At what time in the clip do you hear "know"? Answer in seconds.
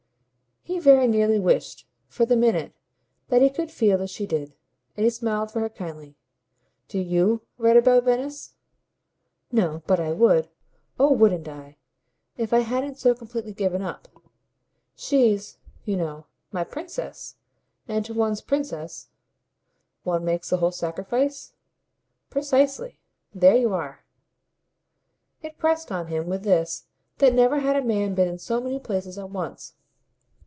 15.97-16.27